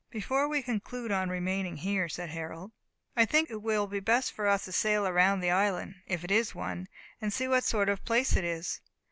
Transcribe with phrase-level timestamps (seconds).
[0.09, 2.71] "Before we conclude on remaining here," said Harold.
[3.15, 6.31] "I think it will be best for us to sail around the island, if it
[6.31, 6.87] is one,
[7.21, 8.81] and see what sort of a place it is."